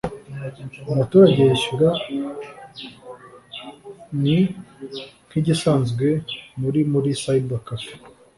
[0.91, 1.89] umuturage yishyura
[4.23, 4.39] ni
[5.27, 6.07] nk’igisanzwe
[6.61, 7.93] muri muri cyber café